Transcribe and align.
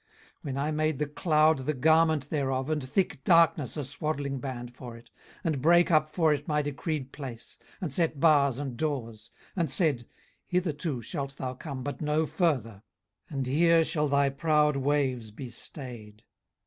18:038:009 0.37 0.37
When 0.41 0.57
I 0.57 0.71
made 0.71 0.97
the 0.97 1.05
cloud 1.05 1.57
the 1.59 1.73
garment 1.75 2.29
thereof, 2.31 2.71
and 2.71 2.83
thick 2.83 3.23
darkness 3.23 3.77
a 3.77 3.81
swaddlingband 3.81 4.73
for 4.73 4.97
it, 4.97 5.11
18:038:010 5.11 5.13
And 5.43 5.61
brake 5.61 5.91
up 5.91 6.09
for 6.09 6.33
it 6.33 6.47
my 6.47 6.63
decreed 6.63 7.11
place, 7.11 7.59
and 7.79 7.93
set 7.93 8.19
bars 8.19 8.57
and 8.57 8.75
doors, 8.75 9.29
18:038:011 9.49 9.51
And 9.57 9.69
said, 9.71 10.05
Hitherto 10.47 11.01
shalt 11.03 11.35
thou 11.37 11.53
come, 11.53 11.83
but 11.83 12.01
no 12.01 12.25
further: 12.25 12.81
and 13.29 13.45
here 13.45 13.83
shall 13.83 14.07
thy 14.07 14.29
proud 14.29 14.75
waves 14.75 15.29
be 15.29 15.51
stayed? 15.51 16.23